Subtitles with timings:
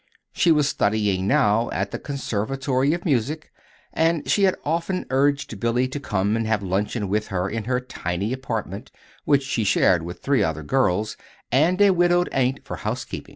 [0.33, 3.51] She was studying now at the Conservatory of Music;
[3.93, 7.79] and she had often urged Billy to come and have luncheon with her in her
[7.79, 8.89] tiny apartment,
[9.25, 11.17] which she shared with three other girls
[11.51, 13.29] and a widowed aunt for housekeeper.